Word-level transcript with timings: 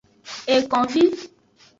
Ekonvi. 0.53 1.03